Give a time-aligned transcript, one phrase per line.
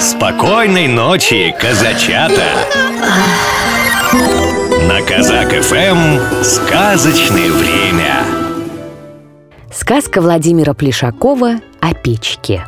[0.00, 2.44] Спокойной ночи, казачата!
[4.86, 8.24] На Казак ФМ сказочное время.
[9.72, 12.64] Сказка Владимира Плешакова о печке.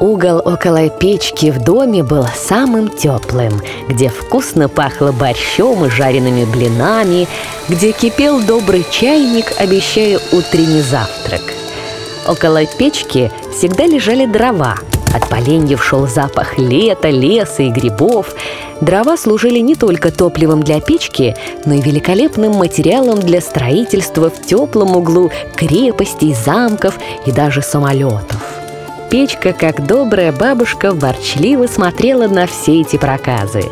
[0.00, 3.60] Угол около печки в доме был самым теплым,
[3.90, 7.28] где вкусно пахло борщом и жареными блинами,
[7.68, 11.42] где кипел добрый чайник, обещая утренний завтрак.
[12.26, 14.76] Около печки всегда лежали дрова.
[15.14, 18.34] От поленьев шел запах лета, леса и грибов.
[18.80, 24.96] Дрова служили не только топливом для печки, но и великолепным материалом для строительства в теплом
[24.96, 28.56] углу крепостей, замков и даже самолетов.
[29.10, 33.64] Печка, как добрая бабушка, ворчливо смотрела на все эти проказы.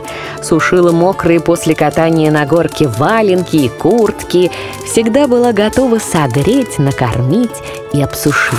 [0.43, 4.51] Сушила мокрые после катания на горке валенки и куртки,
[4.87, 7.51] всегда была готова согреть, накормить
[7.93, 8.59] и обсушить.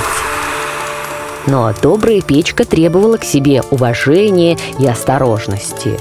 [1.47, 5.99] Но добрая печка требовала к себе уважения и осторожности.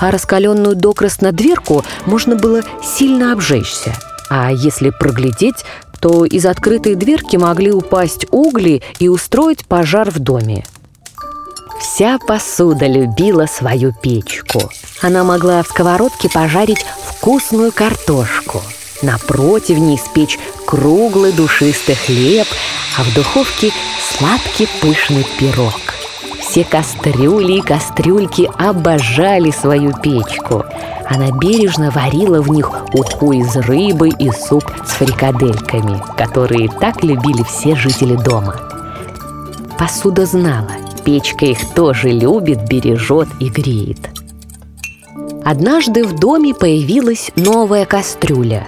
[0.00, 3.94] А раскаленную докрас на дверку можно было сильно обжечься.
[4.28, 5.64] А если проглядеть,
[6.00, 10.64] то из открытой дверки могли упасть угли и устроить пожар в доме.
[11.80, 14.60] Вся посуда любила свою печку.
[15.00, 18.62] Она могла в сковородке пожарить вкусную картошку.
[19.02, 22.46] На противне испечь круглый душистый хлеб,
[22.96, 25.80] а в духовке сладкий пышный пирог.
[26.40, 30.64] Все кастрюли и кастрюльки обожали свою печку–
[31.14, 37.42] она бережно варила в них уху из рыбы и суп с фрикадельками, которые так любили
[37.42, 38.56] все жители дома.
[39.78, 40.70] Посуда знала,
[41.04, 43.98] печка их тоже любит, бережет и греет.
[45.44, 48.66] Однажды в доме появилась новая кастрюля.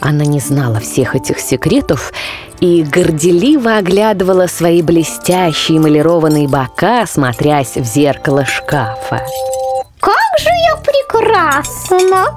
[0.00, 2.14] Она не знала всех этих секретов
[2.60, 9.26] и горделиво оглядывала свои блестящие эмалированные бока, смотрясь в зеркало шкафа.
[10.00, 12.36] Как же я прекрасна!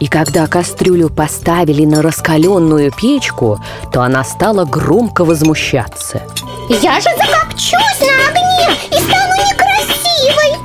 [0.00, 3.60] И когда кастрюлю поставили на раскаленную печку,
[3.92, 6.22] то она стала громко возмущаться.
[6.68, 10.56] Я же закопчусь на огне и стану некрасивой!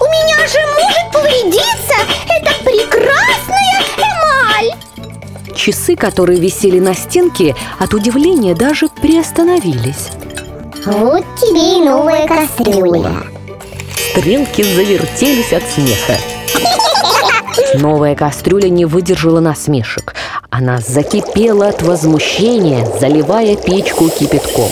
[0.00, 1.94] У меня же может повредиться
[2.28, 3.77] эта прекрасная!
[5.68, 10.08] Часы, которые висели на стенке, от удивления даже приостановились.
[10.86, 13.12] Вот тебе и новая кастрюля
[14.12, 16.16] Стрелки завертелись от смеха.
[17.74, 20.14] Новая кастрюля не выдержала насмешек.
[20.48, 24.70] Она закипела от возмущения, заливая печку кипятком.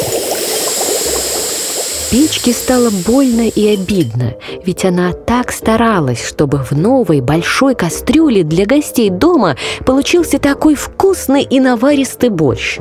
[2.11, 4.35] Печке стало больно и обидно,
[4.65, 11.43] ведь она так старалась, чтобы в новой большой кастрюле для гостей дома получился такой вкусный
[11.43, 12.79] и наваристый борщ.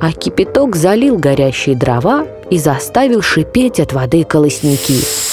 [0.00, 5.02] А кипяток залил горящие дрова и заставил шипеть от воды колосники–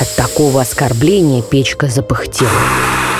[0.00, 2.50] от такого оскорбления печка запыхтела.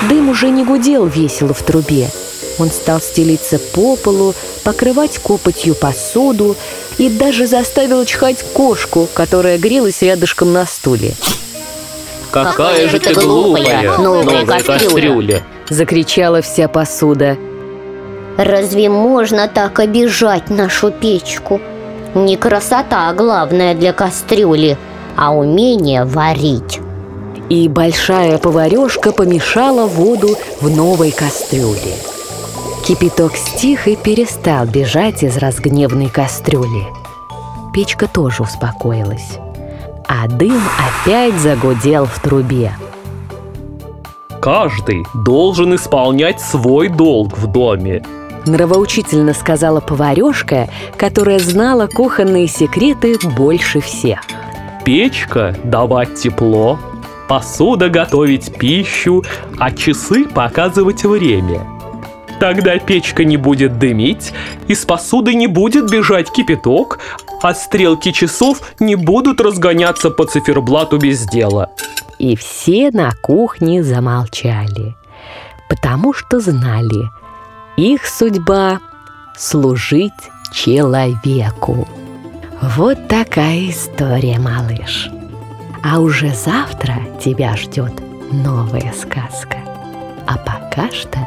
[0.07, 2.07] Дым уже не гудел весело в трубе.
[2.59, 6.55] Он стал стелиться по полу, покрывать копотью посуду
[6.97, 11.13] и даже заставил чихать кошку, которая грелась рядышком на стуле.
[12.31, 17.37] «Какая же ты глупая, новая кастрюля!» Закричала вся посуда.
[18.37, 21.59] Разве можно так обижать нашу печку?
[22.13, 24.77] Не красота главная для кастрюли–
[25.19, 26.79] а умение варить.
[27.49, 31.95] И большая поварешка помешала воду в новой кастрюле.
[32.89, 36.87] Кипяток стих и перестал бежать из разгневанной кастрюли.
[37.71, 39.37] Печка тоже успокоилась.
[40.07, 40.59] А дым
[41.05, 42.71] опять загудел в трубе.
[44.41, 48.03] Каждый должен исполнять свой долг в доме.
[48.47, 50.67] Нравоучительно сказала поварешка,
[50.97, 54.21] которая знала кухонные секреты больше всех–
[54.83, 56.79] печка давать тепло,
[57.27, 59.23] посуда готовить пищу,
[59.59, 61.78] а часы показывать время.
[62.39, 64.33] Тогда печка не будет дымить,
[64.67, 66.99] из посуды не будет бежать кипяток,
[67.41, 71.69] а стрелки часов не будут разгоняться по циферблату без дела.
[72.17, 74.95] И все на кухне замолчали,
[75.69, 77.09] потому что знали,
[77.75, 78.79] их судьба—
[79.37, 80.13] служить
[80.53, 81.87] человеку.
[82.61, 85.09] Вот такая история, малыш.
[85.83, 87.93] А уже завтра тебя ждет
[88.31, 89.57] новая сказка.
[90.27, 91.19] А пока что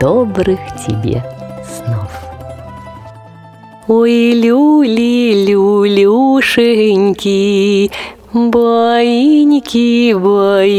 [0.00, 1.22] добрых тебе
[1.64, 2.10] снов.
[3.88, 7.90] Ой, люли, люлюшеньки,
[8.32, 10.70] Баиньки, баюшеньки,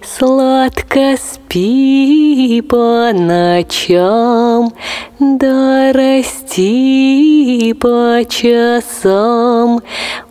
[0.00, 4.72] сладко спи по ночам,
[5.18, 9.80] да расти по часам.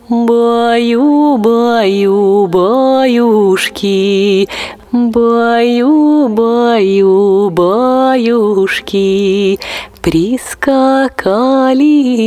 [0.07, 4.47] Баю, баю, баюшки,
[4.93, 9.59] баю, баю, баюшки,
[10.01, 11.15] Прискакали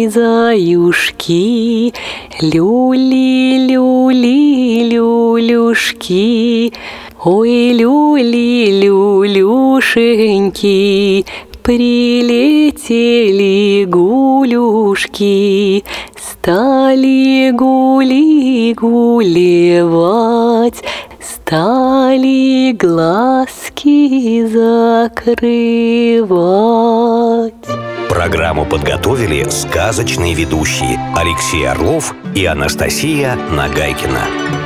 [0.09, 1.93] заюшки,
[2.43, 6.73] люли, люли, люлюшки,
[7.25, 9.55] Ой, люли, люлюшеньки,
[11.63, 12.75] Прилетели
[13.85, 15.85] гулюшки,
[16.17, 20.83] Стали гули гулевать,
[21.47, 25.23] Стали глазки закрывать.
[28.09, 34.66] Программу подготовили сказочные ведущие Алексей Орлов и Анастасия Нагайкина.